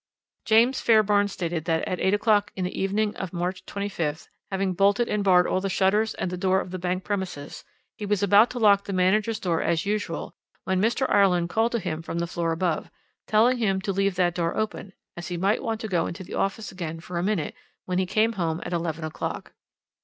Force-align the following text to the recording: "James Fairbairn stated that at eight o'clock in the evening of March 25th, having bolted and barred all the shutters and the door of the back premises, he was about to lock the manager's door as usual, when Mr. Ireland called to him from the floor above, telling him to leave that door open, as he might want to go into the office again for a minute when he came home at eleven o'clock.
"James 0.45 0.81
Fairbairn 0.81 1.27
stated 1.27 1.65
that 1.65 1.87
at 1.87 1.99
eight 1.99 2.15
o'clock 2.15 2.51
in 2.55 2.65
the 2.65 2.75
evening 2.81 3.15
of 3.17 3.31
March 3.31 3.63
25th, 3.67 4.29
having 4.49 4.73
bolted 4.73 5.07
and 5.07 5.23
barred 5.23 5.45
all 5.45 5.61
the 5.61 5.69
shutters 5.69 6.15
and 6.15 6.31
the 6.31 6.37
door 6.37 6.59
of 6.59 6.71
the 6.71 6.79
back 6.79 7.03
premises, 7.03 7.63
he 7.99 8.03
was 8.07 8.23
about 8.23 8.49
to 8.49 8.57
lock 8.57 8.85
the 8.85 8.93
manager's 8.93 9.39
door 9.39 9.61
as 9.61 9.85
usual, 9.85 10.33
when 10.63 10.81
Mr. 10.81 11.05
Ireland 11.07 11.49
called 11.49 11.73
to 11.73 11.79
him 11.79 12.01
from 12.01 12.17
the 12.17 12.25
floor 12.25 12.51
above, 12.51 12.89
telling 13.27 13.59
him 13.59 13.79
to 13.81 13.93
leave 13.93 14.15
that 14.15 14.33
door 14.33 14.57
open, 14.57 14.93
as 15.15 15.27
he 15.27 15.37
might 15.37 15.61
want 15.61 15.79
to 15.81 15.87
go 15.87 16.07
into 16.07 16.23
the 16.23 16.33
office 16.33 16.71
again 16.71 16.99
for 16.99 17.19
a 17.19 17.23
minute 17.23 17.53
when 17.85 17.99
he 17.99 18.07
came 18.07 18.33
home 18.33 18.59
at 18.65 18.73
eleven 18.73 19.03
o'clock. 19.03 19.53